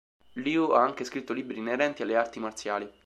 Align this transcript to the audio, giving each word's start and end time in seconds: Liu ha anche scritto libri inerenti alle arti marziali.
Liu 0.33 0.71
ha 0.71 0.81
anche 0.81 1.03
scritto 1.03 1.31
libri 1.31 1.59
inerenti 1.59 2.01
alle 2.01 2.15
arti 2.17 2.39
marziali. 2.39 2.91